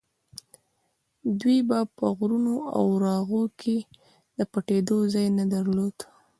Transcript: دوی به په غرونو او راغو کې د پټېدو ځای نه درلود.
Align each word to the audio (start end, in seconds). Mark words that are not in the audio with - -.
دوی 1.39 1.59
به 1.67 1.79
په 1.97 2.05
غرونو 2.17 2.55
او 2.77 2.85
راغو 3.05 3.43
کې 3.59 3.75
د 4.37 4.39
پټېدو 4.51 4.97
ځای 5.13 5.27
نه 5.37 5.45
درلود. 5.53 5.95